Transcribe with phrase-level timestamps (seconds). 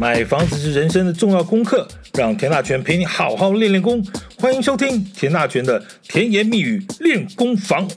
[0.00, 4.00] 买房子是人生的重要功课，让田大全陪你好好练练功。
[4.38, 7.88] 欢迎收听田大全的甜言蜜语练功房。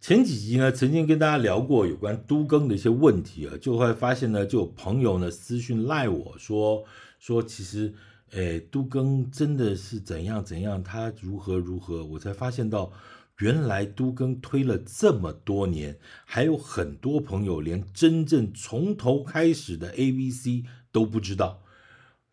[0.00, 6.84] 前几集呢，曾经跟大家聊过有关都更的一些问题啊，就会发现呢，就有朋友呢私讯赖我说
[7.18, 7.92] 说，其实，
[8.30, 12.92] 诶，都更真的是怎样怎样，他如何如何，我才发现到。
[13.38, 21.62] 原来都更推了这么多年，还有很多朋友连真正从头开始的 ABC 都不知道，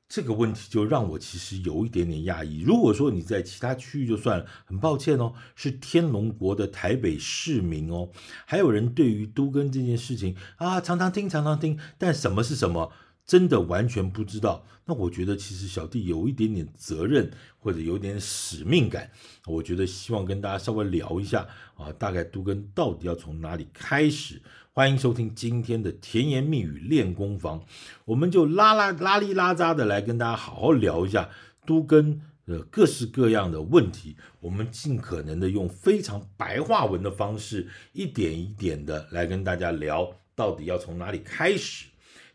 [0.08, 2.62] 这个问题就让我其实有一点点讶异。
[2.62, 8.10] 如果说你在其他区域就算了，很抱歉哦，是天龙国的台北市民哦，
[8.46, 12.92] 还有人对于都更这件事情啊，常常听常常听，但什么是什么？
[13.26, 19.10] 真的完全不知道，那我觉得其实小弟有一点点责任或者有点使命感，
[19.46, 24.42] 我觉得希望跟大家稍微聊一下啊，大概都跟到底要从哪里开始？
[24.74, 27.64] 欢迎收听今天的甜言蜜语练功房，
[28.06, 31.30] 我们就拉拉拉里拉扎的来跟大家好好聊一下
[31.66, 41.86] 都更的各式各样的问题，我们尽可能的用非常白话文的方式，一点一点的来跟大家聊，到底要从哪里开始？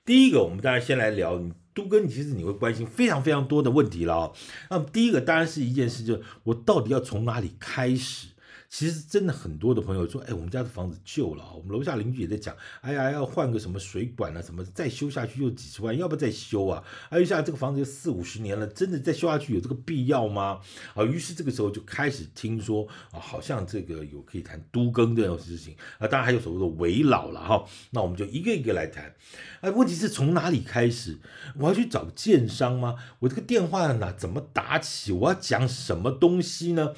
[0.08, 4.32] 第一个，我们当然先来聊你都更，其实你会关心非常非常多的问题了哦。
[4.70, 8.28] 那么第一个当然是一件事，就是我到底要从哪里开始？
[8.70, 16.84] 其实真的很多的朋友说，哎，我们家的房子旧了，我们楼下邻居也在讲，哎呀，要换个什么水管啊，什么再修下去又几十万，要不再修啊？
[17.08, 20.60] 哎，像这个房子有四五十年了，真的再修下去有这个必要吗？
[20.94, 27.64] 啊，于是这个时候就开始听说啊，好像这个有可以谈都更这种事情啊，当然还有所谓的危老了哈。
[27.92, 29.14] 那我们就一个一个来谈。
[29.62, 31.18] 哎，问题是从哪里开始？
[31.56, 32.96] 我要去找建商吗？
[33.20, 35.10] 我这个电话呢，怎么打起？
[35.10, 36.92] 我要讲什么东西呢？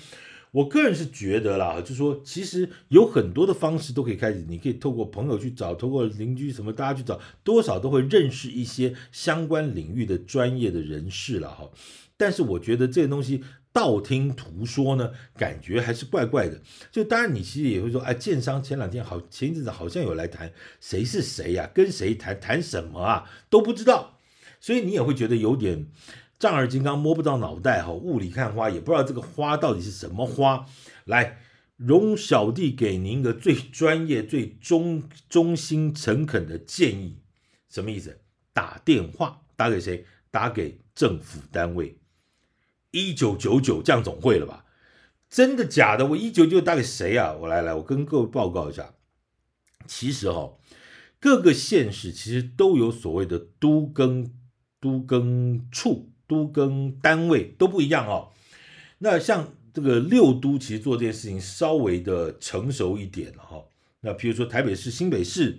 [0.52, 4.44] 我个人是觉得啦，就是说，其实有很多的方式都可以开始。
[4.48, 11.70] 你可以透过朋友去找，透过邻居什么，大家去找，多少都会认识一些相关领域的专业的人士了哈。
[12.16, 16.60] 但是我觉得这个东西道听途说呢，感觉还是怪怪的。
[16.90, 21.70] 就当然你其实也会说，哎，建商前两天好，前一阵子好像有来谈，谁是谁呀？
[21.72, 22.38] 跟谁谈？
[22.40, 23.30] 谈什么啊？
[23.48, 24.18] 都不知道，
[24.60, 25.86] 所以你也会觉得有点。
[26.40, 30.66] 丈二金刚摸不到脑袋哈，雾里看花也不知道这个花到底是什么花。
[31.04, 31.36] 来，
[31.76, 37.18] 容小弟给您个最专业、最忠忠心、诚恳的建议，
[37.68, 38.22] 什么意思？
[38.54, 40.06] 打电话打给谁？
[40.30, 41.98] 打给政府单位，
[42.92, 44.64] 一九九九这样总会了吧？
[45.28, 46.06] 真的假的？
[46.06, 47.34] 我一九九九打给谁啊？
[47.34, 48.94] 我来来，我跟各位报告一下，
[49.86, 50.54] 其实哈，
[51.18, 54.32] 各个县市其实都有所谓的都更
[54.80, 56.12] 都更处。
[56.30, 58.30] 都跟单位都不一样哦，
[58.98, 63.64] 那像这个六都其实做这件事情稍微的成熟一点哈、哦。
[64.02, 65.58] 那比如说台北市、新北市，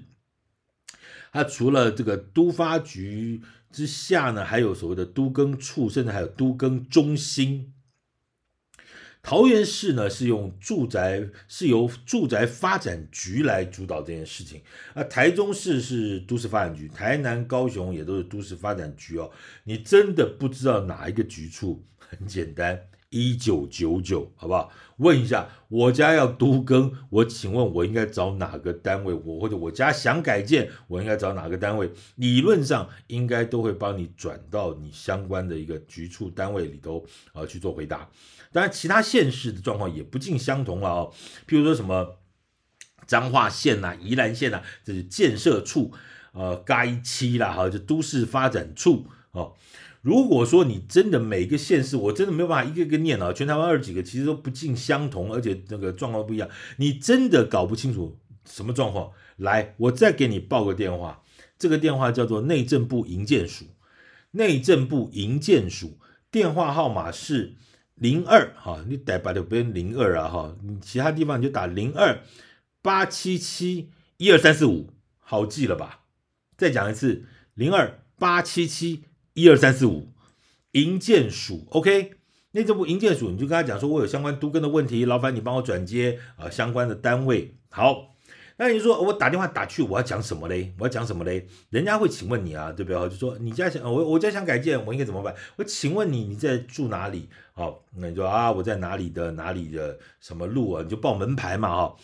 [1.34, 7.74] 它除了这个都发局之下呢，还有所谓的都更处，甚至还有都更中心。
[9.24, 14.62] 桃园市呢是用住宅，是由住宅发展局来主导这件事情。
[14.94, 19.32] 啊，台中市是都市发展局，台南、高雄也都是都市发展局哦。
[19.64, 21.84] 你真的不知道哪一个局处？
[22.00, 22.78] 很简单，
[23.12, 24.72] 一九九九，好不好？
[24.96, 29.14] 问一下，我家要都更，我请问我应该找哪个单位？
[29.14, 31.92] 我或者我家想改建，我应该找哪个单位？
[32.16, 38.10] 理论上应该都会帮你转到你相关的一个局处单位里头啊去做回答。
[38.54, 41.14] 当然，其他县市的状况也不尽相同了哦。
[41.46, 42.18] 譬如说什么
[43.06, 45.92] 彰化县呐、啊、宜兰县呐、啊，这是建设处，
[46.32, 49.56] 呃，该期啦哈，就都市发展处哦。
[50.02, 59.12] 如果说你真的每个县市，我真的没有办法一个一个念啊，全台湾二十几个其实都不尽相同，而且那个状况不一样，你真的搞不清楚什么状况。
[59.38, 61.24] 来，我再给你报个电话，
[61.58, 63.66] 这个电话叫做内政部营建署，
[64.32, 65.98] 内政部营建署
[66.30, 67.56] 电话号码是。
[67.96, 72.24] 零二哈，你台北就不用零二啊哈，你其他地方你就打零二
[72.82, 74.90] 八七七一二三四五，
[75.20, 76.06] 好记了吧？
[76.58, 80.10] 再讲一次，零二八七七一二三四五，
[80.72, 82.12] 营建署 OK，
[82.52, 88.10] 内政部营建署，你就跟他讲说，我有相关都更的问题，劳烦你帮我转接啊相关的单位，好。
[88.58, 90.72] 那你说我打电话打去，我要讲什么嘞？
[90.78, 91.48] 我要讲什么嘞？
[91.72, 93.10] 人家会请问你啊，对不对？
[93.10, 95.34] 就说你家想我我家想改建，我应该怎么办？
[95.56, 97.28] 我请问你你在住哪里？
[97.54, 100.84] 好，那你说啊我在哪里的哪里的什么路啊？
[100.84, 101.96] 你就报门牌嘛哈。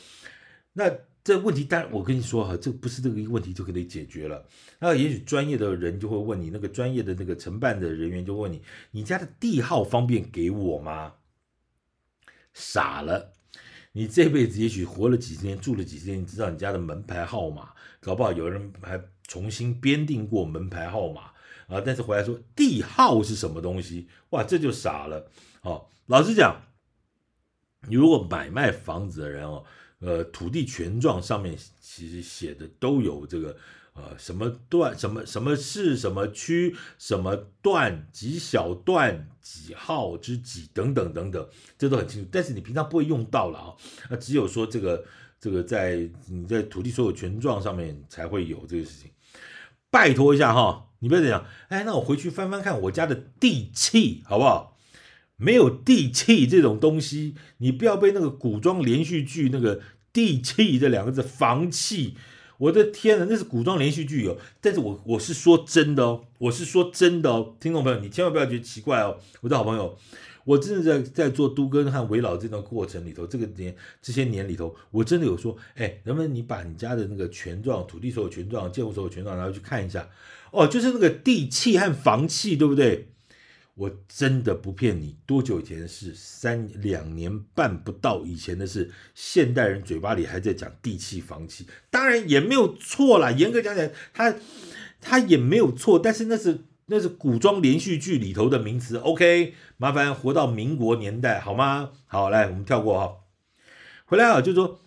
[0.74, 0.90] 那
[1.28, 4.48] 这问题当然我跟你说哈，这不是这个一个问题就可以解决了。
[4.80, 11.16] 那也许专业的人就会问你，那个专业的那个承办的人员就问你，你家的地号方便给我吗？
[12.54, 13.34] 傻了。
[13.92, 18.98] 你这辈子也许活了几十年，住了几十年，你知道你家的门牌号码，搞不好有人还
[19.28, 21.34] 重新编定过门牌号码
[21.68, 21.82] 啊。
[21.86, 25.30] 但是回来说地号是什么东西，哇，这就傻了。
[25.64, 26.62] 哦，老实讲，
[27.90, 29.66] 你如果买卖房子的人哦，
[30.00, 33.58] 呃，土地权状上面其实写的都有这个。
[34.00, 41.50] 呃，什么段，什么什么市，什么区，什么段，几小段，几号之几，等等等等，
[41.80, 42.30] 这都很清楚。
[42.32, 43.74] 但是你平常不会用到了啊，
[44.12, 45.04] 那只有说这个
[45.40, 49.10] 这个在你在土地所有权状上面才会有这个事情。
[49.90, 54.77] 拜托一下哈，你不要这样，哎，那我回去翻翻看我家的地契好不好？
[55.38, 59.82] 没有地契这种东西，你不要被那个古装连续剧那个
[60.12, 62.16] 地契这两个字房契。
[62.58, 64.36] 我的天呐，那是古装连续剧哦！
[64.60, 69.96] 但是我我是说真的哦，我是说真的哦，听众朋友，你千万不要觉得奇怪哦，我的好朋友，
[70.44, 80.10] 我真的在在做都更和危老这段过程里头，这个年这些年里头，我真的有说，哎，能不能你把你家的那个权状、土地所有权状、建物所有权状然后去看一下？
[80.52, 83.10] 哦，就是那个地契和房契，对不对？
[83.78, 86.12] 我真的不骗你，多久以前是？
[86.16, 88.92] 三两年半不到以前的事。
[89.14, 93.30] 现代人嘴巴里还在讲地契房契，当然也没有错啦。
[93.30, 94.34] 严格讲起来，他
[95.00, 98.98] 他也没有错，但是那是那是古装连续剧里头的名词。
[98.98, 101.92] OK，麻烦活到民国年代好吗？
[102.08, 103.18] 好，来我们跳过哈。
[104.06, 104.82] 回来啊，就是说。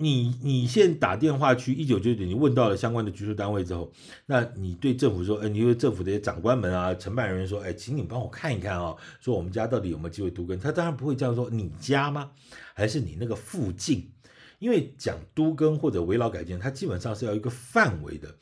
[0.00, 3.92] 你你现在打电话去一九九九，你问到了相关的居住单位之后，
[4.26, 10.56] 那你对政府说，哎，你对政府的长官们啊、承办人员说，哎，请你帮我看一看啊、哦，说我们家到底有没有机会都跟？
[10.60, 12.30] 他当然不会这样说，你家吗？
[12.74, 14.08] 还是你那个附近？
[14.60, 18.32] 因为讲都跟或者危老改建，它基本上是要一个范围的。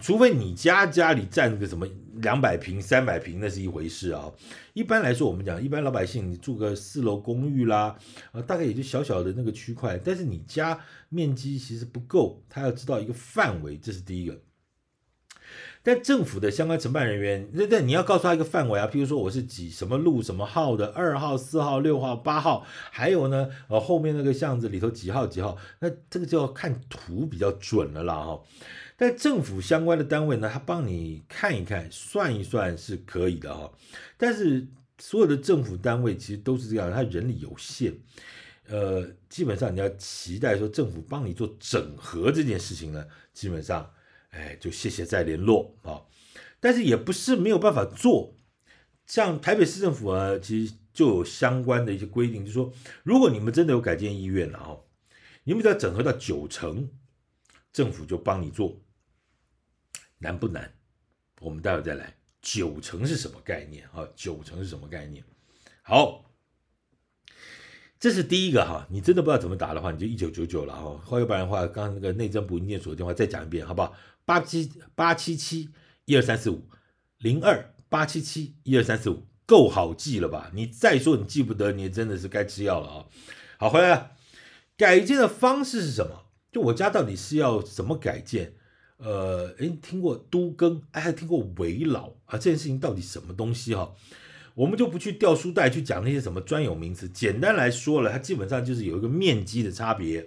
[0.00, 4.30] 除非你家家里占个什么两百平、三百平，那是一回事啊。
[4.72, 7.96] 一般来说，我们讲一般老百姓，你住个四楼公寓啦，
[8.32, 9.96] 啊，大概也就小小的那个区块。
[10.04, 14.40] 但是你家面积其实不够，他要知道一个范围，这是第一个。
[15.84, 28.40] 但政府的相关承办人员，那那你要告诉他一个范围啊，譬如说我是几什么路什么号的，二号、四号、六号、八号，还有呢，呃，后面那个巷子里头几号几号，那这个就要看图比较准了啦哈。
[28.96, 33.72] 但政府相关的单位呢，他帮你看一看、算一算是可以的哈。
[34.16, 34.66] 但是
[34.98, 37.92] 所有的政府单位其实都是这样，他人力有限，
[38.68, 43.90] 呃，基本上你要期待说政府帮你做整合这件事情呢，基本上，
[44.30, 46.00] 哎，就谢谢再联络啊。
[46.60, 48.36] 但是也不是没有办法做，
[49.06, 54.80] 像台北市政府啊，其实就有相关的一些规定，就是说，如果你们真的有改建意愿了哈，
[55.42, 56.88] 你们只要整合到九成，
[57.72, 58.80] 政府就帮你做。
[60.24, 60.72] 难不难？
[61.42, 62.14] 我们待会再来。
[62.40, 64.08] 九成是什么概念啊？
[64.16, 65.22] 九成是什么概念？
[65.82, 66.24] 好，
[68.00, 68.86] 这是第一个哈。
[68.90, 70.98] 你真的不知道怎么打的话，你就一九九九了哈。
[71.04, 73.94] 或要不然的话，刚刚那个内政部营建署的电话再讲一遍，好不好？
[74.24, 75.68] 八七八七七
[76.06, 76.68] 一二三四五
[77.18, 80.50] 零二八七七一二三四五，够好记了吧？
[80.54, 83.06] 你再说你记不得，你真的是该吃药了啊。
[83.58, 84.12] 好，回来了。
[84.76, 86.26] 改建的方式是什么？
[86.50, 88.54] 就我家到底是要怎么改建？
[89.04, 92.38] 呃，诶，听过都更，哎，还听过危老啊？
[92.38, 93.94] 这件事情到底什么东西哈？
[94.54, 97.06] 我们就不去掉书袋去讲那些什么专有名词。
[97.10, 100.26] 简单来说了，它基本上就是有一个面积的差别。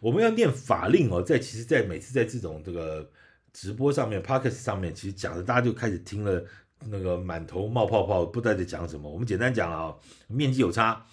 [0.00, 3.08] 我们要念法令哦，在其实，在每次在这种这个
[3.52, 6.44] 直播上面、Podcast 上面，其实讲的大家就开始听了
[6.88, 9.08] 那个满头冒泡泡，不知道在讲什么。
[9.08, 9.94] 我们简单讲了啊，
[10.26, 11.06] 面积有差，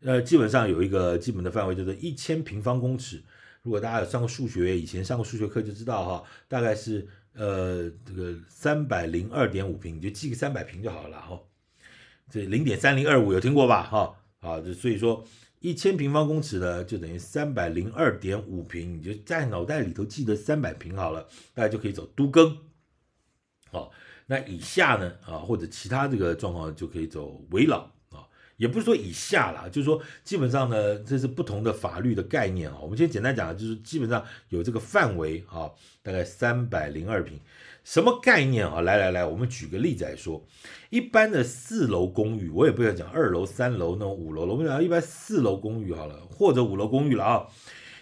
[0.00, 3.22] 呃，基本上有一个基本的范围，叫做一千平方公尺。
[3.62, 11.40] 如果大家有上过数学，以前上过数学课就知道哈，大概是呃这个三百零二点五平，你就记个三百平就好了哈。
[12.28, 13.84] 这零点三零二五有听过吧？
[13.84, 15.24] 哈，啊，就所以说
[15.60, 22.56] 一千平方公尺呢，就等于三百零二点五平，你就在脑袋里头记得三百平好了，大家就可以走都更。
[23.70, 23.92] 好，
[24.26, 27.88] 那以下呢啊或者其他这个状况就可以走围老。
[28.62, 32.78] 也不是说以下啦，就是说基本上呢，这是不同的法律的概念啊。
[32.80, 35.68] 我们先简单讲，就是基本上有这个范围啊，
[36.00, 37.40] 大概三百零二平，
[37.82, 38.80] 什么概念啊？
[38.82, 40.46] 来来来，我们举个例子来说，
[40.90, 47.48] 一般的四楼公寓，我也不要讲二楼、三楼那种五楼了，我们讲一般四楼公寓好了，或者五楼公寓了啊。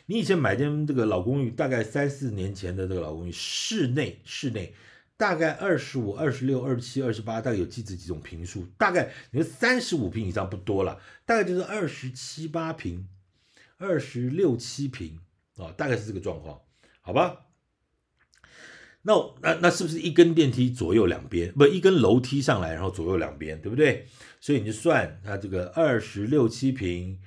[0.04, 4.74] 你以前买间这个老公寓，大概三四年前的这个老公寓，室内室内。
[5.20, 8.66] 大概二十五、二十六、二十七、二十八，大概有几这几种平数。
[8.78, 13.06] 大概你说三十五平以上不多了，大概就是二十七八平、
[13.76, 15.18] 二十六七平
[15.58, 16.58] 啊，大概是这个状况，
[17.02, 17.48] 好吧？
[19.02, 19.12] 那
[19.42, 24.06] 那那是不是一根电梯左右两边，不一根楼梯上来，然后左右两边，对不对？
[24.40, 27.20] 所以你就算它这个二十六七坪，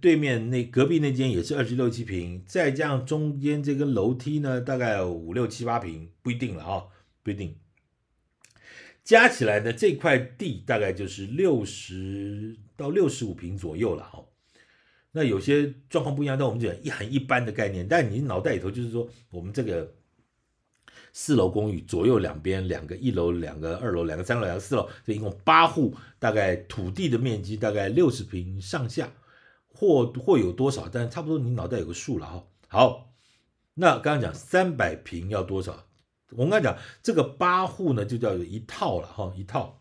[0.00, 6.84] 对面那隔壁那间也是二十六七平，再加上中间这根楼梯呢，大概五六七八平，不一定了啊、
[7.22, 7.58] 不一定。
[9.02, 14.24] 加起来呢，这块地大概就是六十到六十五平左右了哈。
[15.12, 17.88] 那有些状况不一样，但我们讲一很一般的概念。
[17.88, 19.92] 但你脑袋里头就是说，我们这个
[21.12, 29.12] 四楼公寓左右两边两个一楼、两个二楼、两个三楼、两个四楼，这一共八户，大概土地的面积大概六十平上下，
[29.66, 30.88] 或或有多少？
[30.88, 32.46] 但差不多你脑袋有个数了哈。
[32.68, 33.12] 好，
[33.74, 35.89] 那刚刚讲三百平要多少？
[36.32, 39.80] 我们刚才讲这个八户呢，就叫做一套了哈，一套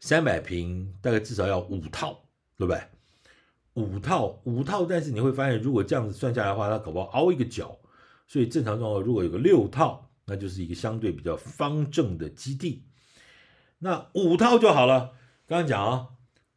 [0.00, 2.24] 三百平，大概至少要五套，
[2.56, 2.82] 对不对？
[3.74, 7.78] 五套五套，但是你会发现，如果这样子算下来的话，它搞不好凹一个角，
[8.26, 12.84] 所以正常状况如果有个六套，那就是一个相对比较方正的基地。
[13.78, 15.12] 那五套就好了。
[15.46, 16.08] 刚刚讲啊，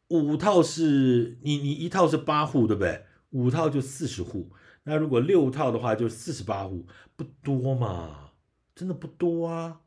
[0.08, 3.04] 五套是你你一套是八户，对不对？
[3.30, 4.52] 五套就四十户。
[4.84, 6.86] 那如果六套的话，就四十八户，
[7.16, 8.30] 不多嘛。
[8.76, 9.80] 真的不多啊，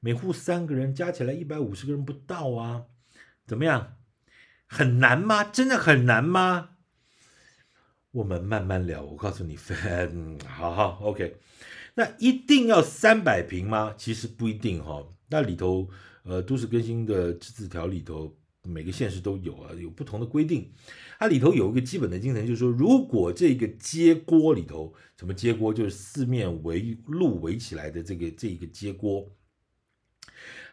[0.00, 2.86] 每户三个人加起来一百五十个人不到啊，
[3.46, 3.96] 怎么样？
[4.66, 5.44] 很难吗？
[5.44, 6.70] 真的很难吗？
[8.10, 9.02] 我们慢慢聊。
[9.02, 11.38] 我告诉你，分 好好，OK。
[11.94, 13.94] 那一定要三百平吗？
[13.96, 15.06] 其实不一定哈。
[15.28, 15.88] 那里头，
[16.24, 20.72] 呃，都市更新的自治条里头，每个县市都有啊，有不同的规定。
[21.18, 29.30] 它里头有一个基本的精神，就是说，如果这个街锅里头，什么街锅，就是四面围路围起来的这个这一个街锅，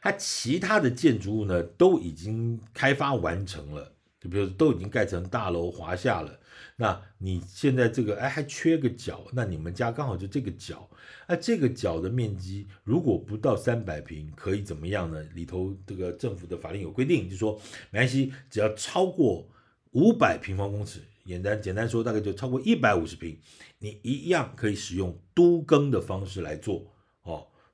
[0.01, 6.38] 它其他的建筑物呢都已经开发完成了，就比如都已经盖成大楼华夏了。
[6.79, 10.89] 那你现在这个哎还缺个角，那你们家刚好就这个角，
[11.27, 15.21] 那这个角的面积如果不到三百平，可以怎么样呢？
[15.35, 19.47] 里头这个政府的法令有规定，就说没关系，只要超过。
[19.93, 23.35] 五百平方公尺，简单简单说，大概就超过一百五十平，
[23.79, 26.85] 你一样可以使用都更的方式来做，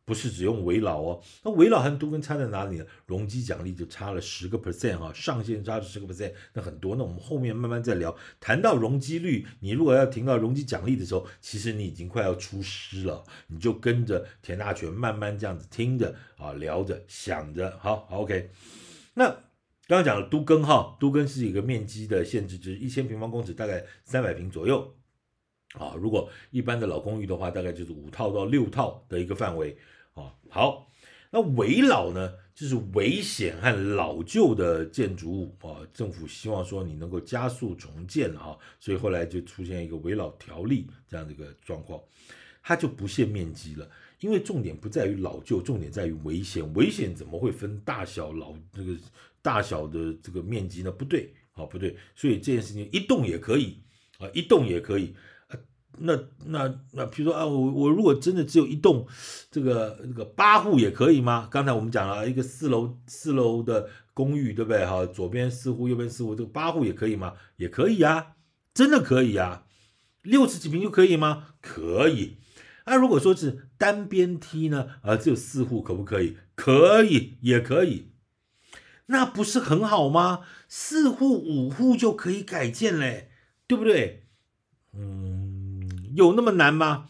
[0.05, 1.21] 不是只用危老哦。
[1.43, 2.85] 那危老和都更差在哪里呢？
[3.05, 6.95] 容积奖励就差了十个 percent 哈，上限差了十个 percent，那很多。
[6.95, 8.15] 那我们后面慢慢再聊。
[8.39, 18.51] 谈到容积率，你如果要听到容积奖励的时候，其实你已经快要出师了，你就跟着田大权慢慢这样子听着啊，聊着想着，好，好，OK，
[19.15, 19.43] 那。
[19.88, 24.95] 刚刚讲了都更哈，都更是一个面积的限制，就是一千平方公尺，大概三百平左右
[25.74, 25.93] 啊。
[25.95, 29.77] 如果一般的老公寓的话，大概就是五套到六套的一个范围
[30.15, 30.36] 啊。
[30.50, 30.91] 好，
[31.31, 35.79] 那危老呢，就是危险和老旧的建筑物啊。
[35.93, 42.01] 政府希望说你能够加速重建啊，所以后来就出现一个危老条例这样的一个状况，
[42.62, 46.74] 它就不限面积了，因为重点不在于老旧，重点在于危险。
[46.74, 48.98] 危险怎么会分大小老这个？
[49.45, 53.77] 大小的这个面积呢，不对，啊不对，所以这件事情一栋也可以
[54.17, 55.13] 啊，一栋也可以。
[55.99, 59.07] 那那那，比如说啊，我我如果真的只有一栋，
[59.49, 61.47] 这个这个八户也可以吗？
[61.51, 64.85] 刚才我们讲了一个四楼四楼的公寓，对不对？
[64.85, 67.33] 哈，左边四户，右边四户，这个八户也可以吗？
[67.57, 68.35] 也可以呀，
[68.73, 69.63] 真的可以呀。
[70.21, 71.49] 六十几平就可以吗？
[71.61, 72.37] 可以。
[72.87, 74.87] 那如果说是单边梯呢？
[75.01, 76.37] 啊，只有四户可不可以？
[76.55, 78.11] 可以，也可以。
[79.07, 80.41] 那不是很好吗？
[80.67, 83.29] 四户五户就可以改建嘞，
[83.67, 84.23] 对不对？
[84.93, 85.25] 嗯，
[86.15, 87.10] 有那么难吗？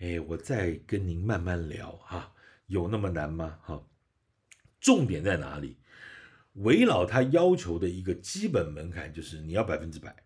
[0.00, 2.34] 哎，我再跟您慢慢聊哈。
[2.66, 3.58] 有那么难吗？
[3.62, 3.86] 哈，
[4.80, 5.76] 重点在哪里？
[6.54, 10.16] 围老他要求的一个基本门槛就是你要百分之百，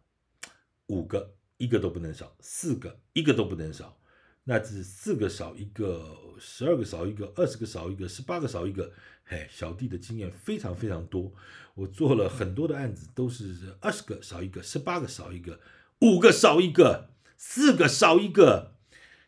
[0.87, 4.01] 五个一个都不能少，四个一个都不能少。
[4.45, 8.91] 那这四个少一个，十二个少一个，二十个少一个，十八个少一个。
[9.27, 11.31] 嘿，小弟的经验非常非常多，
[11.75, 15.61] 我做了很多的案子，都是二十个少一个，十八个少一个，
[16.01, 18.73] 五个少一个，四个少一个，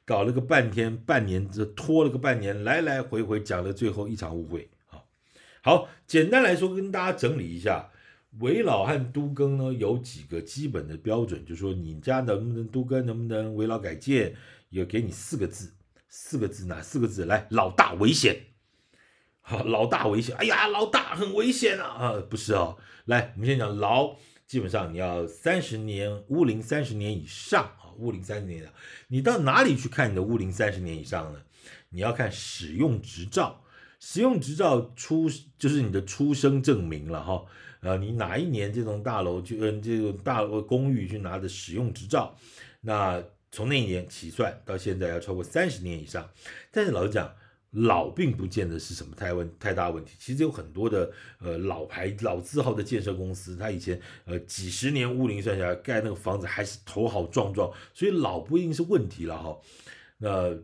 [0.05, 4.71] 搞了个半天，半年这拖了个半年，来来回回讲了最后一场误会。
[4.91, 5.03] 啊，
[5.63, 7.91] 好，简单来说，跟大家整理一下，
[8.41, 14.35] 危老和都更呢有几个基本的标准，就是说你家能不能都更，能不能危老改建，
[14.71, 15.75] 也给你四个字，
[16.09, 17.25] 四个字哪四个字？
[17.25, 18.37] 来，老大危险。
[19.49, 20.35] 好，老大危险！
[20.39, 21.87] 哎呀，老大很危险啊！
[21.87, 22.79] 啊，不是哦。
[23.05, 28.73] 来，我们先讲老，基本上你要三十年屋龄三十年以上，屋龄三十年以上。
[29.09, 31.43] 你到哪里去看你的屋龄三十年以上呢？
[31.88, 33.62] 你要看使用执照，
[34.00, 37.45] 使用执照出就是你的出生证明了哈。
[37.81, 42.37] 呃，你哪一年这栋大楼就嗯这个大楼公寓去拿的使用执照，
[42.81, 46.29] 那从那一年起算到现在要超过三十年以上。
[46.71, 47.35] 但是老实讲。
[47.76, 50.16] 老并不见得是什么太问太大问题。
[50.18, 59.59] 其实有很多的呃老牌老字号的建设公司，他以前呃几十年屋龄算下来盖那个房子还是头好壮壮，所以老不一定是问题了哈。
[60.18, 60.56] 那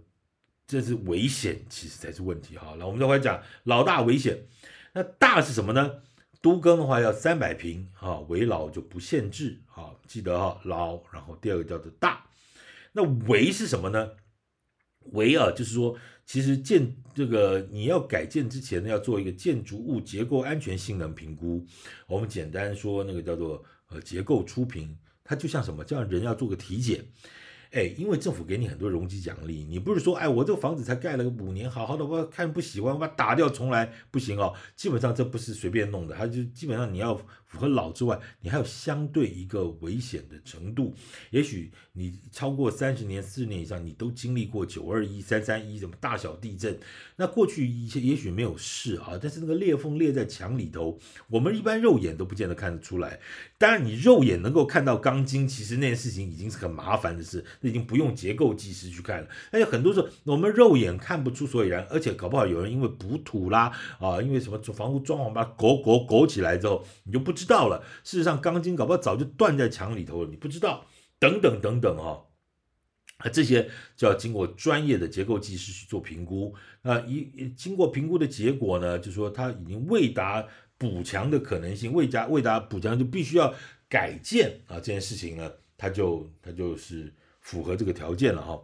[0.66, 2.74] 这是危险，其实才是问题哈。
[2.78, 4.46] 那我们再回来讲老大危险，
[4.94, 6.02] 那大是什么呢？
[6.40, 12.26] 都更的话要三百平啊，为老就不限制啊，记得哈老，然后第二个叫做大，
[12.92, 14.12] 那为是什么呢？
[15.12, 21.64] 为啊，就是说其实建这个你要改建之前呢，要做一个建筑物结构安全性能评估。
[22.06, 25.84] 我们简单说那个叫做呃结构初评，它就像什么？
[25.84, 27.04] 叫人要做个体检。
[27.72, 34.52] 哎，因为政府给你很多容积奖励，你不是说，哎，我这个房子才盖了个五年，好好的，我看不喜欢，我把它打掉重来，不行哦。
[34.76, 37.18] 基本上这不是随便弄的，它就基本上你要
[37.52, 40.94] 符合老之外，你还有相对一个危险的程度。
[41.30, 46.78] 也许你超过三十年、四十年以上，你都经历过九二一、三三一什么大小地震，
[47.16, 53.20] 那过去一些也许没有事啊，但是那个裂缝裂在墙里头，我们一般肉眼都不见得看得出来。
[53.58, 57.44] 当然，你肉眼能够看到钢筋，其实那件事情已经是很麻烦的事。
[57.60, 67.82] 那已经不用结构技师去看了，而且很多时候我们肉眼看不出所以然，而且搞不好有人因为补土啦啊，因为什么房屋装潢把它勾勾勾起来之后，你就不知知道了。
[68.04, 70.86] 事实上，钢筋搞不好早就断在墙里头了，你不知道。
[71.18, 72.24] 等等等等哈，
[73.18, 76.54] 啊，这些就要经过专业的结构技师去做评估。
[76.82, 80.46] 那一经过评估的结果呢，就说它已经未达
[80.78, 83.52] 补强的可能性，未达未达补强就必须要
[83.88, 87.12] 改建啊，这件事情呢，它就它就是。
[87.44, 88.62] 符合这个条件了哈，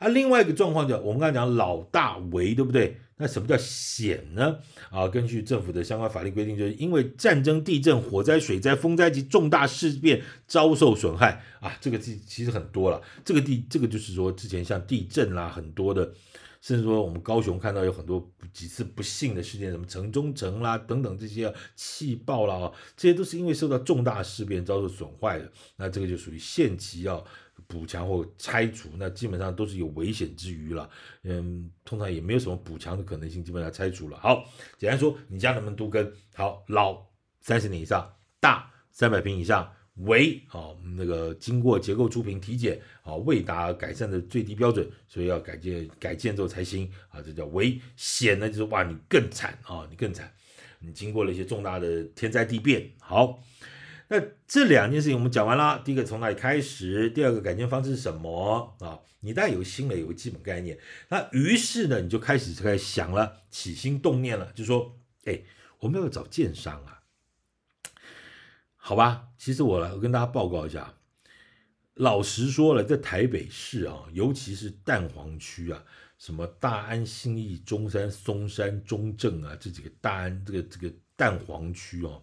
[0.00, 2.98] 啊，另外一个状况叫我们刚才讲老大围，对不对？
[3.18, 4.58] 那什么叫险呢？
[4.90, 13.02] 啊，根据政府的相关法律规定，就是因为战争、地震、火灾、水灾、风灾及重大事变遭受损害啊，这个其其实很多了。
[13.24, 16.12] 这个地这个就是说，之前像地震啦，很多的，
[16.60, 25.50] 甚至说我们高雄看到有很多几次不幸的事件，什么城中城啦等等这些气爆啦，这些都是因为受到重大事变遭受损坏的。
[25.76, 27.24] 那这个就属于限期要。
[27.66, 30.88] 补强或拆除，那基本上都是有危险之余了。
[31.24, 34.18] 嗯，通常也没有什么补强的可能性，基本上拆除了。
[34.18, 34.44] 好，
[34.78, 36.12] 简单说，你家能不能都跟？
[36.34, 37.04] 好，老
[37.40, 50.32] 三十年以上，大三百平以上，危好那个经过结构初评体检，啊，未达改善的最低标准，所以要改建改建之后才行啊，这叫危险呢，就是哇，你更惨啊，你更惨，
[50.78, 53.42] 你经过了一些重大的天灾地变，好。
[54.10, 58.98] 那这两件事情我们讲完了，第一个从哪里开始，第二个改建方式是什么啊？
[59.20, 60.78] 你大概有心了，有个基本概念。
[61.08, 65.42] 那于是呢，你就开始开始想了，起心动念了，就说，哎，
[65.80, 67.02] 我们要找建商啊，
[68.76, 69.28] 好吧？
[69.36, 70.94] 其实我来我跟大家报告一下，
[71.94, 75.84] 老实说了，在台北市啊，尤其是蛋黄区啊，
[76.16, 82.22] 什么大安、信义、中山、松山、中正啊，这几个大安这个这个蛋黄区哦。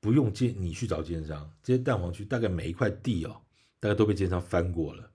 [0.00, 1.52] 不用建，你去找奸商。
[1.62, 3.42] 这些蛋黄区大概每一块地哦，
[3.80, 5.10] 大概都被奸商翻过了，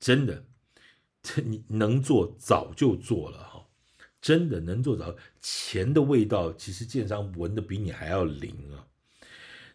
[0.00, 0.44] 真的，
[1.22, 3.66] 这你能做早就做了哈，
[4.20, 8.87] 真的能做早，钱的味道其实建商闻的比你还要灵啊。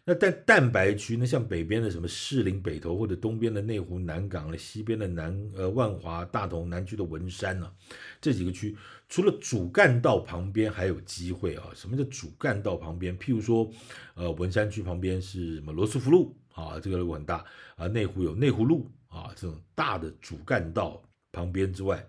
[0.06, 7.72] 那在蛋白区，呢像北边的什么士林北投，或者东边的内湖南港了，西边的南呃万华大同，南区的文山呢、啊，
[8.20, 8.76] 这几个区
[9.08, 11.70] 除了主干道旁边还有机会啊。
[11.74, 13.18] 什么叫主干道旁边？
[13.18, 13.70] 譬如说，
[14.12, 17.42] 呃文山区旁边是什么罗斯福路啊，这个路很大
[17.76, 17.86] 啊。
[17.86, 22.06] 内湖有内湖路啊，这种大的主干道旁边之外，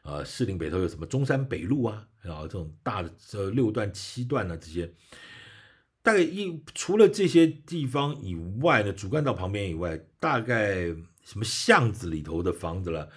[0.00, 4.90] 啊士林北头有什么中山北路啊，然后这种大的呃六段七段、啊、这些。
[6.08, 10.86] 大概一除了这些地方以外呢，主干道旁边以外，大概
[11.22, 13.10] 什么巷子里头的房子了，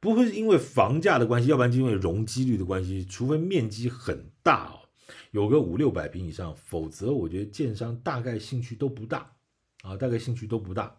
[0.00, 4.82] 不会是因为房价的关系，要不然就因为容积率的关系，除非面积很大哦，
[5.30, 9.30] 有个五六百平以上，否则我觉得建商大概兴趣都不大
[9.84, 10.96] 啊，大概兴趣都不大。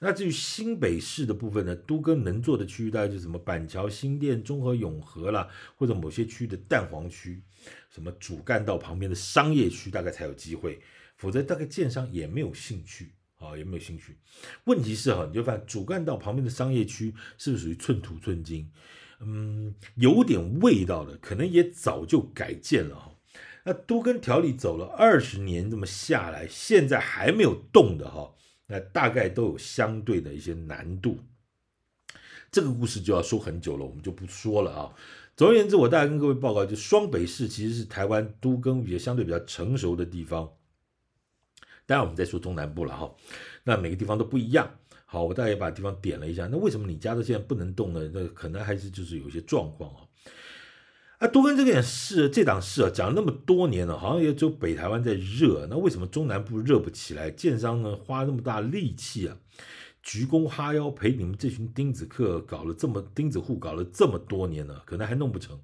[0.00, 7.42] 那至于新北市的部分呢，都更能做的区域大概就是什么板桥、新店、中和、永和啦，或者某些区的蛋黄区，
[7.90, 10.80] 什么主干道旁边的商业区，大概才有机会，
[11.16, 14.16] 否则大概建商也没有兴趣啊，也没有兴趣。
[14.64, 18.70] 问题是哈，你就发现主干道旁边的商业区是不是属于寸土寸金？
[19.20, 23.16] 嗯，有点味道的，可能也早就改建了哈。
[23.64, 28.36] 那都跟条例走了二十年这么下来，现在还没有动的哈。
[28.70, 31.18] 那大概都有相对的一些难度，
[32.52, 34.94] 这个故事就要说很久了，我们就不说了啊。
[35.34, 40.52] 总而言之，我大概跟各位报告，就双北市其实是台湾都更也相对比较成熟的地方。
[41.86, 43.14] 当然，我们在说中南部了哈，
[43.64, 44.70] 那每个地方都不一样
[45.06, 46.46] 好，我大概把地方点了一下。
[46.46, 48.10] 那为什么你家的现在不能动呢？
[48.12, 50.04] 那可能还是就是有一些状况啊。
[51.18, 55.66] 啊，多跟这件事，这档事啊，讲了那么多年了，好像也只有北台湾在热。
[55.68, 57.28] 那为什么中南部热不起来？
[57.28, 59.36] 建商呢，花那么大力气啊，
[60.00, 65.60] 鞠躬哈腰陪你们这群钉子客搞了这么钉子户搞了这么多年了，可能还弄不成。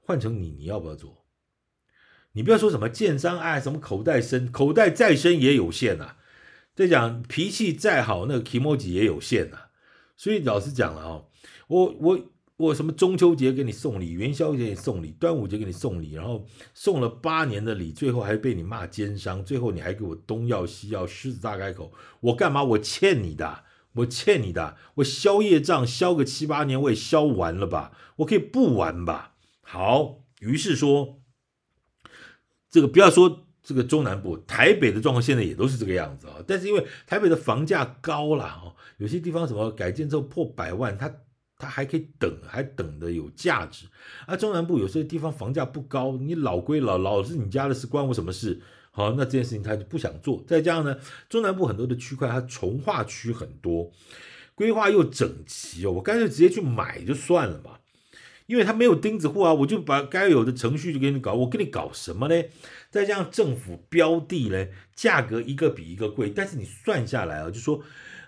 [0.00, 1.24] 换成你，你要不要做？
[2.32, 6.16] 你不要说什么建商，哎，什么口袋深，口袋再深也有限呐、啊。
[6.74, 9.66] 再讲脾气再好，那个 kmg 也有限呐、啊。
[10.18, 11.22] 所以老实讲了啊，
[11.68, 12.20] 我我。
[12.58, 22.62] 我什么中秋节给你送礼，元宵节给你送礼，端午节给你送礼，然后送了八年的礼，最后还被你骂奸商，最后你还给我东要西要，狮子大开口，我干嘛？
[22.62, 27.92] 我欠你的，我欠你的，我消业账消个七八年我也消完了吧？
[28.16, 29.34] 我可以不玩吧？
[29.62, 31.20] 好，于是说，
[32.70, 36.36] 这个不要说这个中南部，台北的状况现在也都是这个样子啊。
[36.46, 41.12] 但是因为台北的房价高了啊，有些地方什么改建之后破百万，它。
[41.62, 43.86] 他还可以等，还等得有价值。
[44.26, 48.60] 啊，中南部有些地方房价不高，你老归老，老是你家的事，关我什么事？
[48.90, 50.42] 好，那这件事情他就不想做。
[50.44, 50.96] 再加上呢，
[51.28, 53.92] 中南部很多的区块，它重化区很多，
[54.56, 57.78] 规划又整齐哦，我干脆直接去买就算了嘛。
[58.46, 62.42] 因为他没有钉子户啊，我就把该有的程序就给你搞，我给你搞什么呢？
[62.90, 67.80] 再加上政府标的呢，价格一个比一个贵，但是你算下来啊，就说，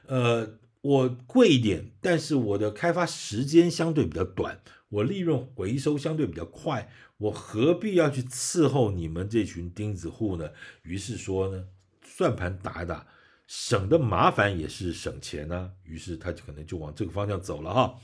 [0.07, 0.55] 呃。
[0.85, 10.51] 我贵一点，但是我的开发时间相对比较短，我利润回收相对比较快，我何必要去伺候你们这群钉子户呢？
[10.83, 11.65] 于是说呢，
[12.05, 13.07] 算盘打一打，
[13.47, 17.99] 省的麻烦也是省钱呢、于是他就可能就往这个方向走了哈。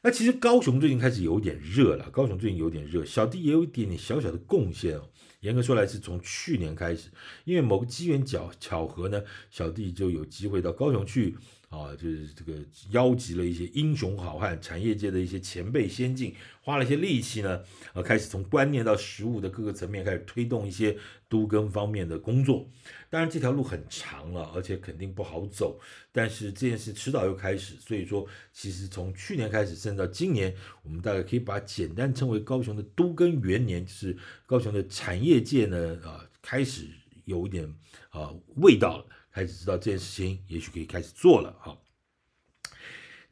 [0.00, 5.10] 那其实高雄最近开始有点热了，高雄最近有点热，小弟也有一点点小小的贡献哦。
[5.40, 7.10] 严格说来是从去年开始，
[7.44, 11.36] 因为某个机缘巧巧合呢，小弟就有机会到高雄去。
[11.72, 12.52] 啊，就是这个
[12.90, 17.62] 邀集了一些英雄好汉，产业界的一些前辈先进，花了一些力气呢，
[17.94, 20.94] 呃，开始从观念到实物的各个层面开始推动一些
[21.30, 22.68] 都更方面的工作。
[23.08, 25.80] 当然这条路很长了，而且肯定不好走。
[26.12, 36.86] 但是这件事迟早又开始，所以说其实从去年开始，甚至到今年，我们大概可以把简单称为高雄的都更元年，就是高雄的产业界呢，啊，开始
[37.24, 37.66] 有一点
[38.10, 39.06] 啊味道了。
[39.32, 41.78] 开始知道这件事情，也许可以开始做了哈。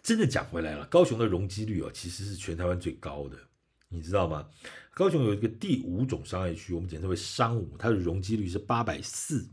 [0.02, 3.36] 真的讲回来了，高雄的容积率哦，其实是全台湾最高的，
[3.90, 4.48] 你知道吗？
[4.94, 9.46] 高雄有一个第五种商业区，我们简称为商五，它的容积率是八百四。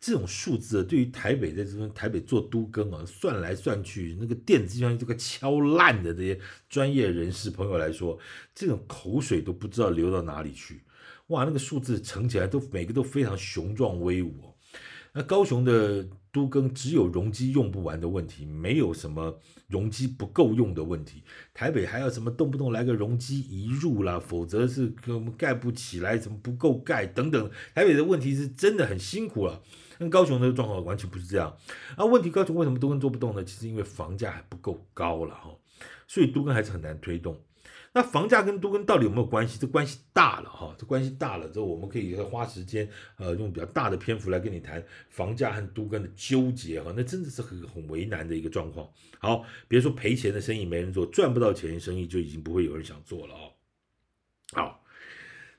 [0.00, 8.18] 这种数字对于台北在这边台北做都更啊，算来算去，那个电子计算机这个敲烂的这些专业人士朋友来说，
[8.54, 10.82] 这种口水都不知道流到哪里去。
[11.26, 14.54] 哇，那个数字乘起来都每个都非常雄壮威武。
[15.12, 21.22] 那高雄的都更只有容积用不完的问题，没有什么容积不够用的问题。
[21.54, 27.50] 台北还要什么动不动来个容积移入啦，否则是我们盖不起来，怎么不够盖等等。
[27.74, 29.62] 台北的问题是真的很辛苦了，
[29.98, 31.56] 跟高雄的状况完全不是这样。
[31.96, 33.42] 啊，问题高雄为什么都更做不动呢？
[33.42, 35.50] 其实因为房价还不够高了哈，
[36.08, 37.40] 所以都跟还是很难推动。
[37.94, 39.58] 那房价跟都跟到底有没有关系？
[39.58, 48.86] 这关系大了哈，这关系大了之后，我们可以花时间，呃，用比较大的篇幅来跟你谈房价和都跟的纠结哈，那真的是很很为难的一个状况。
[49.18, 53.52] 好，别说赔钱的生意没人做，赚不到钱的生意就已经不会有人想做了哦。
[54.52, 54.84] 好，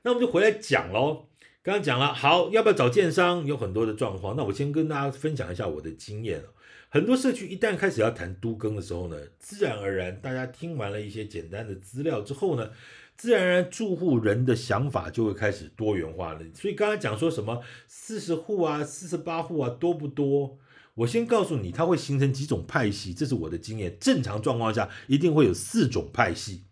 [0.04, 1.30] 那我们就回来讲喽。
[1.64, 3.46] 刚刚讲了，好，要不要找建商？
[3.46, 6.44] 有很多的状况，那我先跟大家分享一下我的经验。
[6.92, 12.72] 很多社区一旦开始要谈都更的时候呢，自然而然，大家听完了一些简单的资料之后呢，
[13.16, 16.42] 自然而然住户人的想法就会开始多元化了。
[16.56, 20.58] 所以刚才讲说什么四十户啊、四十八户啊多不多？
[20.96, 23.96] 我先告诉你，它会形成几种派系，这是我的经验。
[24.00, 26.64] 正常状况下一定会有四种派系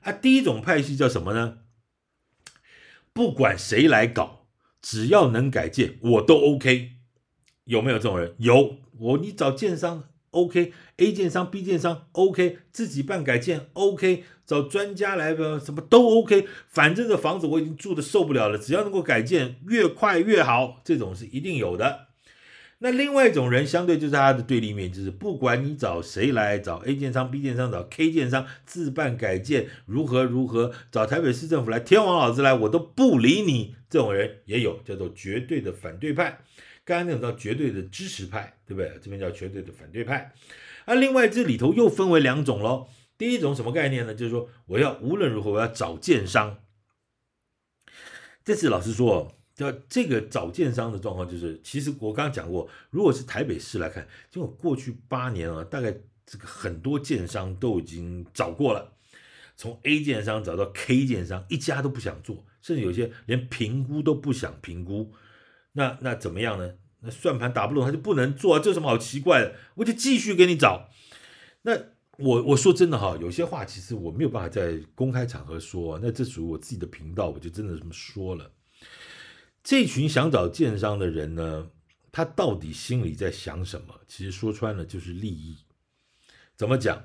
[0.00, 0.12] 啊。
[0.12, 1.60] 第一种派系叫什么呢？
[3.14, 4.46] 不管谁来搞，
[4.82, 6.92] 只要能改建，我都 OK。
[7.64, 8.34] 有没有这种人？
[8.38, 8.76] 有。
[8.98, 22.08] 我你找建商 OK，A 建商 B 建商 OK，自己办改建 OK，找专家来个什么都 OK，反正这房子我已经住的受不了了，只要能够改建越快越好，这种是一定有的。
[22.78, 33.74] 那另外一种人相对就是他的对立面，就是不管你找谁来，找 A 建商 B 建商找 K 建商自办改建如何如何，找台北市政府来天王老子来，我都不理你。
[33.88, 36.40] 这种人也有，叫做绝对的反对派。
[36.86, 38.90] 刚刚那种叫绝对的支持派，对不对？
[39.02, 40.32] 这边叫绝对的反对派。
[40.86, 42.86] 啊，另外这里头又分为两种喽。
[43.18, 44.14] 第一种什么概念呢？
[44.14, 46.62] 就是说我要无论如何我要找建商。
[48.44, 55.92] 这次老实说，叫这个找建商的状况，就是其实我刚刚讲过，如果是台北市来看，就过去八年啊，大概
[56.24, 58.92] 这个很多建商都已经找过了，
[59.56, 65.12] 从 A 建商找到 K 建商，一家都不想做，甚至有些连评估都不想评估。
[65.76, 66.74] 那那怎么样呢？
[67.00, 69.54] 那算盘打不拢，他就不能做，这有什么好奇怪的？
[69.76, 70.88] 我就继续给你找。
[71.62, 71.72] 那
[72.18, 78.50] 我我说真的哈，有些话其实我没有办法在公开场合说，那这属于我自己的频道，我就真的这么说了。
[79.62, 81.68] 这群想找建商的人呢，
[82.10, 84.00] 他到底心里在想什么？
[84.08, 85.58] 其实说穿了就是利益。
[86.56, 87.04] 怎么讲？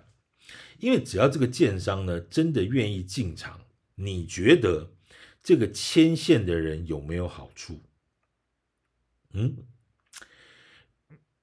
[0.80, 3.60] 因为只要这个建商呢真的愿意进场，
[3.96, 4.92] 你觉得
[5.44, 7.82] 这个牵线的人有没有好处？
[9.34, 9.58] 嗯，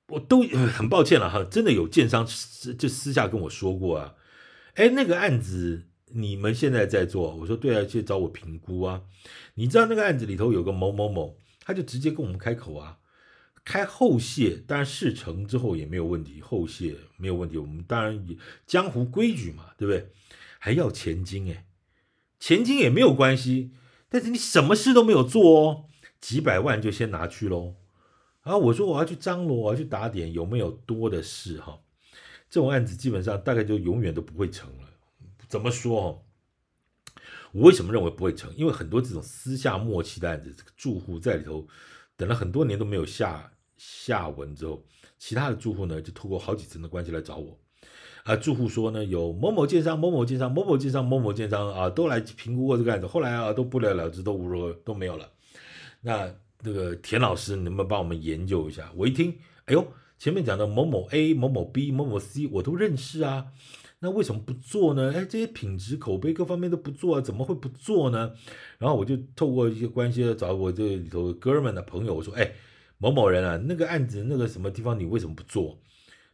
[0.09, 4.15] 我都很抱歉了哈，真的有建商私就私下跟我说过啊，
[4.75, 5.85] 哎，那个案子。
[6.13, 7.37] 你们现在在做？
[7.37, 9.03] 我说对啊，去找我评估啊。
[9.57, 12.97] 你知道那个案子里头有个某某某，他就直接跟我们开口啊，
[13.63, 17.59] 开后谢，当然事成之后也没有问题，后谢没有问题。
[17.59, 18.27] 我们当然
[18.67, 20.11] 江湖规矩嘛，对不对？
[20.59, 21.67] 还要钱金哎，
[22.41, 23.73] 钱金也没有关系，
[24.09, 25.85] 但是你什么事都没有做哦，
[26.23, 27.75] 几百万就先拿去喽。
[28.49, 31.79] 然后我说我要去张罗，我要去打点，有没有多的事哈？
[32.49, 34.89] 这种案子基本上大概就永远都不会成了。
[35.51, 36.25] 怎么说？
[37.53, 38.51] 我为什么认为不会成？
[38.57, 41.67] 因为很多这种私下默契的案子，这个住户在里头
[42.17, 44.83] 等了很多年都没有下下文之后，
[45.19, 47.61] 其他的住户呢就透过好几层的关系来找我。
[48.25, 55.31] 啊，住户说呢，有某某建商、某某建商、某某建商、某某建商啊，都来评估过这个案子，后来啊都不了了之，都无果都没有了。
[56.01, 58.91] 那那个田老师，能不能帮我们研究一下？
[58.97, 59.87] 我一听，哎呦，
[60.19, 63.47] 前面讲的某某 A、某某 B、某某 C，我都认识啊。
[64.01, 65.13] 那为什么不做呢？
[65.13, 68.33] 哎，这些品质、口碑各方面都不做啊，怎么会不做呢？
[68.79, 72.53] 然后我就透过一些关系找我这里头哥们的朋友，我说：“哎，
[72.99, 75.79] 某某人啊，那个案子那个什么地方你为什么不做？”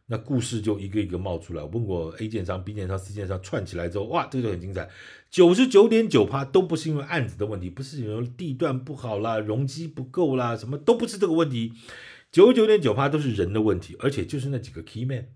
[0.07, 1.63] 那故事就一个一个冒出来。
[1.63, 4.89] 我问过 A 建商、B 建商、C 建商串起来之后，哇，这个就很精彩。
[5.29, 11.73] 九十九点九趴都不是因为案子的问题，不是因为地段不好啦、容积不够啦，什么都不是这个问题。
[12.31, 15.27] 九十九点九趴都是人的问题，而且就是那几个 key man。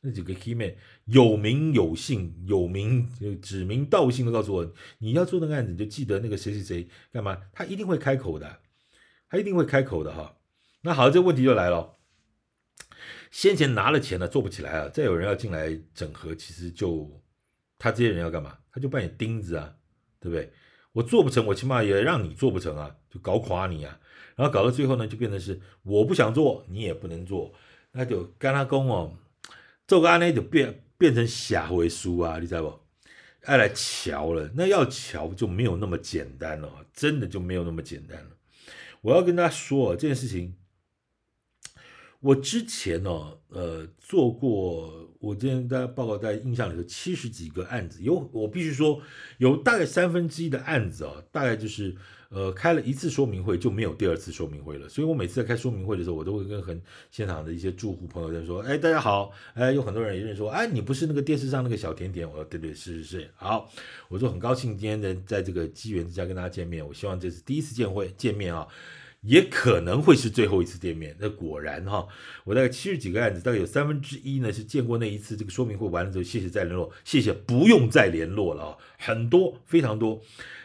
[0.00, 0.76] 那几个 key man
[1.06, 8.60] 有名有姓，有名就指名道姓的告诉我，你要做那个案子，你就记得那个谁谁谁干嘛，他一定会开口的，
[9.28, 10.36] 他一定会开口的哈。
[10.82, 11.97] 那好，这个问题就来了，
[13.30, 17.20] 先前拿了钱了做不起来啊，再有人要进来整合，其实就
[17.78, 18.58] 他这些人要干嘛？
[18.72, 19.74] 他就扮演钉子啊，
[20.20, 20.52] 对不对？
[20.92, 24.00] 我做不成，我起码也让你做不成啊，就搞垮你啊。
[24.34, 27.52] 然后搞到最后呢，就变成是我不想做，你也不能做，
[27.92, 29.16] 那就跟他讲哦。
[29.86, 32.80] 做个案呢就变变成下回书啊，你知道不？
[33.46, 38.30] 要来瞧了，那要瞧就没有那么简单了，真的就没有那么简单了。
[39.00, 40.54] 我要跟大家说这件事情，
[42.20, 43.10] 我之前呢，
[43.48, 49.00] 呃，做过，我之前大家报告在印象里头七十几个案子，有我必须说，
[49.38, 51.94] 有大概三分之一的案子啊，大概就是。
[52.30, 56.78] 呃，开了一次说明会就没有第二次说明会了，所以我每次在开说明会的时候，我都会跟很
[57.10, 62.28] 现场的一些住户朋友在说，哎，大家好，哎，有很多人也认识说，哎，你不是那个电视上那个小甜甜？
[62.28, 63.70] 我说对对是是是，好，
[64.10, 68.68] 我说很高兴今天的在这个机缘之下跟大家见面，我希望这是第一次见会见面啊，
[69.22, 71.16] 也可能会是最后一次见面。
[71.18, 72.06] 那果然哈，
[72.44, 80.22] 我大概七十几个案子，大概有三分之一呢是见过那一次这个说明会完了之后，谢谢再联络，谢谢不用再联络了啊，很多非常多。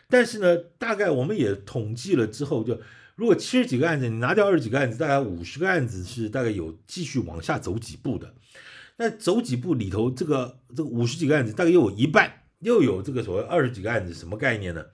[0.10, 2.80] 但是呢，大概我们也统计了之后就，
[3.16, 8.36] 如果七十几个案子，你拿掉二十几个案子，大概五十个案子是大概有继续往下走几步的。
[8.98, 14.86] 那走几步里头，这个这个五十几个案子，大概又有一半又有这个所谓二十几个案子，什么概念呢？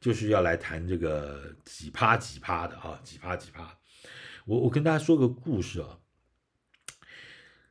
[0.00, 3.78] 就是要来谈这个几趴几趴的啊，几趴几趴。
[4.44, 5.98] 我我跟大家说个故事啊，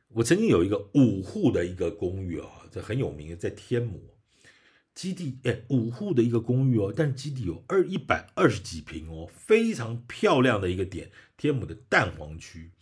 [0.08, 4.12] 我曾经有一个五户的一个公寓啊，这很有名，在天母。
[4.94, 12.72] 基地哎，五户的一个公寓哦，但是基地有二一百二十几平哦，非常漂亮的一个点，天母的蛋黄区。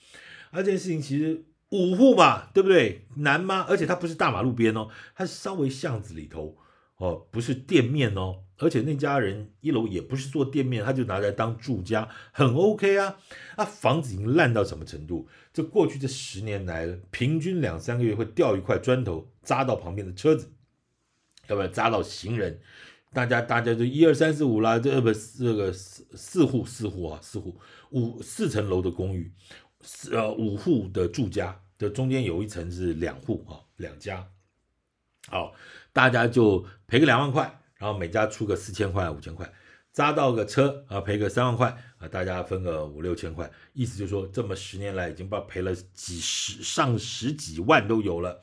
[0.52, 3.09] 而这件事情其实五户嘛，对不对？
[3.16, 3.66] 难吗？
[3.68, 6.57] 而且它不是大马路边哦，它是稍微巷子里头
[7.05, 8.40] 哦，不是店面哦。
[8.57, 13.17] 而且那家人一楼也不是做店面，他就拿来当住家，很 OK 啊。
[13.57, 15.29] 啊，房子已经烂到什么程度？
[15.53, 20.53] 这过去这十年来，平均两三个月会掉一块砖头砸到旁边的车子。
[21.49, 22.59] 要不然砸到行人，
[23.12, 29.31] 大家大家就一二三四五啦，这不这个四四户四户啊，四户五四层楼的公寓，
[29.83, 34.27] 四呃五户的住家，这中间有一层是两户啊，两家，
[35.29, 35.53] 好，
[35.94, 39.50] 大家就赔个两万块，然后每家出个四千块五千块，
[39.92, 48.42] 砸到个车啊，赔个三万块啊，大家分个五六千块，意思就是说，这么十年来已经把赔了几十上十几万都有了。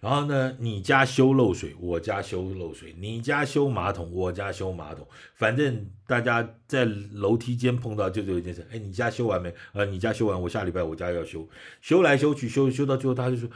[0.00, 5.06] 然后呢，你家修漏水，我家修漏水；你家修马桶，我家修马桶。
[5.36, 8.66] 反正大家在楼梯间碰到就这一件事。
[8.72, 9.54] 哎，你家修完没？
[9.72, 11.48] 呃，你家修完，我下礼拜我家要修。
[11.80, 13.48] 修来修去，修修到最后，他就说：“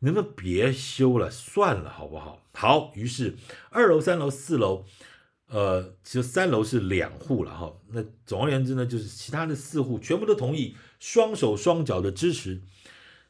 [0.00, 3.36] 能不能别修了，算了，好不好？”好，于是
[3.70, 4.84] 二楼、三楼、四楼，
[5.46, 7.72] 呃，其实三楼是两户了哈。
[7.88, 12.60] 那总而言之呢，就是其他的四户全部都同意，双手双脚的支持。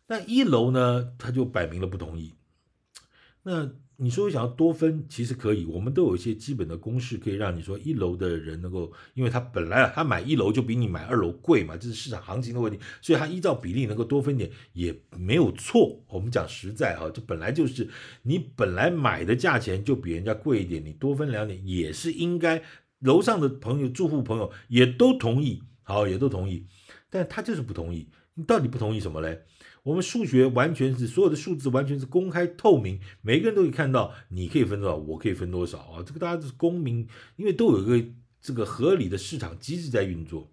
[0.08, 2.34] 那一楼呢，他就摆明了不同意。
[3.42, 3.70] 那
[4.02, 16.02] 你说想要多分，其实可以，我们都有一些基本的公式，可以让你说一楼的人能够，因为他本来啊，他买一楼就比你买二楼贵嘛，这是市场行情的问题，所以他依照比例能够多分点也没有错。
[16.08, 17.86] 我们讲实在啊，这本来就是
[18.22, 22.62] 你本来买的价钱就比人家贵一点，你多分两点也是应该。
[23.00, 26.66] 楼上的朋友、住户朋友也都同意，好，也都同意，
[27.08, 28.10] 但他就是不同意。
[28.34, 29.42] 你到底不同意什么嘞？
[29.82, 36.02] 我们数学完全是所有的数字完全是公开透明，每个人都可以看到，你可以分多少，我可以分多少啊！
[36.04, 38.08] 这个大家都是公民，因为都有一个
[38.42, 40.50] 这个合理的市场机制在运作。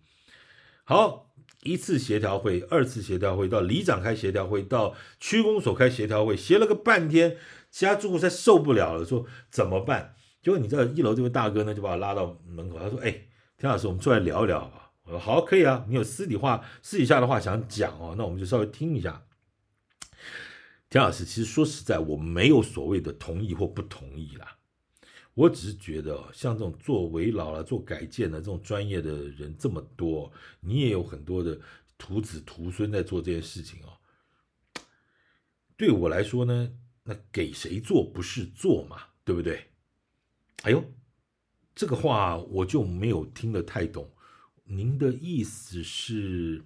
[0.86, 7.36] 好，一次协调会，二次协调会，到里长开协调会，到区公所开协调会，协了个半天，
[7.70, 10.16] 其他住户才受不了了，说怎么办？
[10.42, 13.12] 结果你知道一楼这位大哥呢，就把我拉到门口，他说：“哎，
[13.58, 14.87] 田老师，我们出来聊一聊吧。”
[15.20, 15.86] 好，可以啊。
[15.88, 19.24] 你有私底话、私底下的话想讲哦，那我们就稍微听一下。
[20.90, 24.58] 田老师，其实说实在，我没有所谓的同意或不同意啦。
[25.34, 31.60] 我只是觉得，像这种做危老了、做改建的这种专业的人这么多，你也有很多的
[31.98, 34.82] 徒子徒孙在做这件事情哦。
[35.76, 36.72] 对我来说呢，
[37.04, 39.70] 那给谁做不是做嘛，对不对？
[40.64, 40.84] 哎呦，
[41.76, 44.10] 这个话我就没有听得太懂。
[44.70, 46.64] 您的意思是，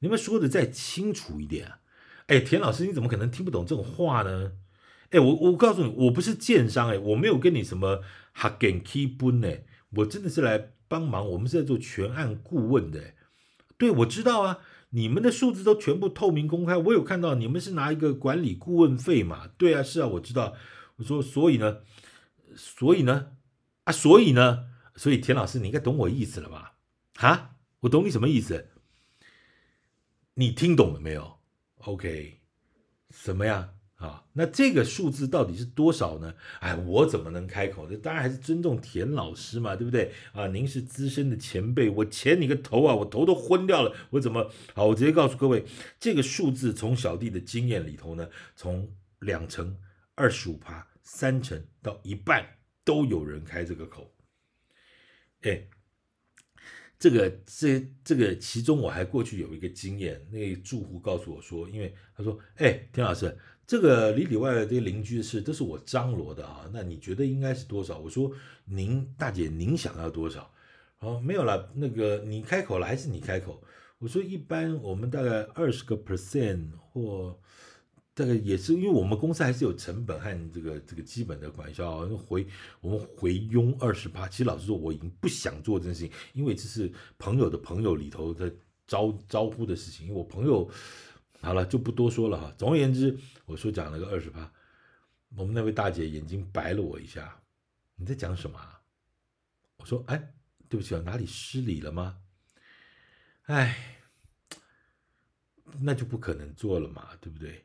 [0.00, 1.78] 你们说的再清楚一点啊？
[2.26, 4.52] 哎，田老师，你怎么可能听不懂这种话呢？
[5.10, 13.14] 哎，我我告诉你，我不是建商，哎，我没有跟你什么哈根基本哎，我真的是来帮忙，我们是在做全案顾问的。
[13.76, 14.58] 对，我知道啊，
[14.90, 19.48] 你们的数字都全部透明公开，我有看到，你们是拿一个管理顾问费嘛？
[19.56, 20.54] 对啊，是啊，我知道。
[20.96, 21.78] 我说，所以呢，
[22.56, 23.32] 所以呢，
[23.84, 26.73] 啊，所以呢，所以田老师，你应该懂我意思了吧？
[27.16, 28.68] 哈，我懂你什么意思？
[30.34, 31.38] 你听懂了没有
[31.78, 32.40] ？OK，
[33.10, 33.70] 什么呀？
[33.94, 36.34] 啊，那这个数字到底是多少呢？
[36.58, 37.86] 哎，我怎么能开口？
[37.86, 40.12] 这当然还是尊重田老师嘛，对不对？
[40.32, 44.50] 啊，您是资深的前辈，我欠你个头啊，我头都昏掉了，我怎么？
[44.74, 45.64] 好，我直接告诉各位，
[46.00, 49.78] 这个数字从小弟的经验里头呢，从两成、
[50.16, 52.44] 二十五趴、三成到一半
[52.84, 54.12] 都有人开这个口，
[55.42, 55.68] 哎。
[57.04, 63.36] 这个这这个其中我还过去有一个经验，那住户告诉我说，因为他说，哎，田老师，
[63.66, 67.98] 这个里里外外这些邻居的事都是我张罗的啊，那你觉得应该是多少？
[67.98, 68.32] 我说，
[68.64, 70.50] 您大姐您想要多少？
[71.00, 73.62] 哦，没有了，那个你开口了还是你开口？
[73.98, 77.38] 我说一般我们大概二十个 percent 或。
[78.14, 82.46] 这个也是因为我们公司还是有成本和这个这个基本的管销，回
[82.80, 84.28] 我们回佣二十八。
[84.28, 88.54] 其实老实说，我已经不想做这件事情，因为这是朋友的朋友里头的
[88.86, 90.06] 招招呼的事情。
[90.06, 90.70] 因为我朋友
[91.40, 92.54] 好了就不多说了哈。
[92.56, 94.52] 总而言之，我说讲了个二十八，
[95.36, 97.42] 我们那位大姐眼睛白了我一下，
[97.96, 98.60] 你在讲什么？
[99.78, 100.32] 我说哎，
[100.68, 102.16] 对不起啊，哪里失礼了吗？
[103.46, 103.98] 哎，
[105.80, 107.64] 那就不可能做了嘛，对不对？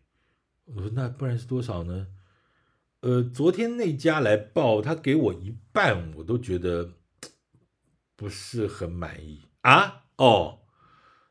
[0.75, 2.07] 我说那不然是多少呢？
[3.01, 6.95] 呃，昨天那家来报，他给我一半，我都觉得
[8.15, 10.05] 不是很满意啊。
[10.17, 10.59] 哦，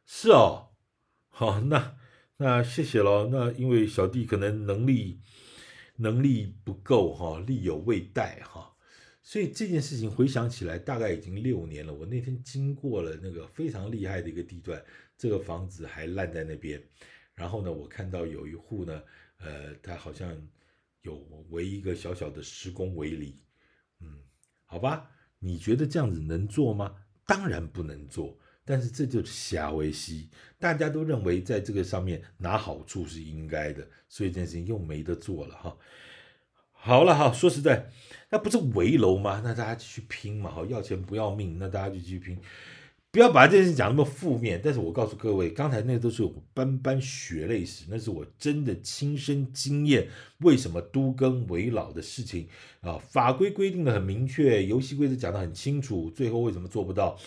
[0.07, 0.71] 是哦，
[1.29, 1.97] 好，那
[2.39, 3.29] 那谢谢喽。
[3.31, 5.21] 那因为小弟可能能力
[5.97, 8.75] 能力不够哈，力有未逮哈，
[9.23, 11.95] 所以这件事情回想起来，大概已经六年了。
[11.95, 14.83] 我那天经过了那个非常厉害的一个地段，
[15.17, 16.83] 这个房子还烂在那边。
[17.35, 19.01] 然后呢，我看到有一户呢。
[19.39, 20.37] 呃，他好像
[21.03, 21.17] 有
[21.51, 23.41] 围一个小小的施工围篱，
[24.01, 24.19] 嗯，
[24.65, 26.95] 好吧，你觉得这样子能做吗？
[27.27, 35.77] 当然不能做，但是这就是瞎维西，大家都认为在这个上面拿好处是应该的，所以这件事情又没得做了哈。
[36.73, 37.91] 好了哈，说实在，
[38.31, 39.41] 那不是围楼吗？
[39.45, 42.41] 那大家继续拼嘛，好，要钱不要命，那大家就继续拼。
[43.11, 44.61] 不要把这件事讲那么负面。
[44.63, 50.09] 但是我告诉各位，刚才那都是我斑斑血泪史，那是我真的亲身经验。
[50.41, 52.47] 为什么都更为老的事情
[52.81, 52.99] 啊？
[52.99, 57.19] 法规规定的很明确，游戏规则讲的很清楚，最后为什么做不到？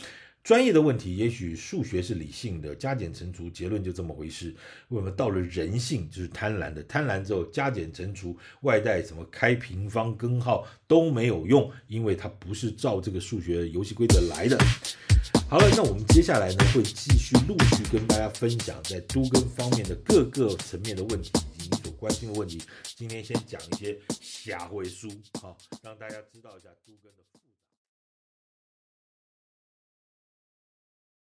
[0.44, 4.56] 专业的问题，也许数学是理性的，加减乘除结论就这么回事。
[4.89, 6.82] 为什么到了人性就是贪婪的？
[6.84, 14.58] 贪婪之后加减乘除外带什么开平方根号都没有用，因为它不是照这个数学游戏规则来的。
[15.48, 22.60] 好了，那我们接下来呢会继续陆续跟大家分享在都更方面的各个层面的问题以及你所关心的问题。
[22.84, 25.08] 今天先讲一些瞎回书，
[25.39, 27.31] 好，让大家知道一下都更的。